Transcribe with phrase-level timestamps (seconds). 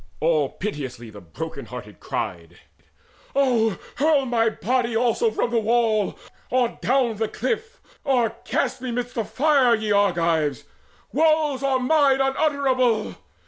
[0.19, 2.57] All piteously the broken hearted cried:
[3.35, 6.17] "Oh hurl my body also from the wall,
[6.49, 10.63] Or down the cliff, or cast me midst the fire, Ye Argives!
[11.13, 13.15] Woes are mine unutterable!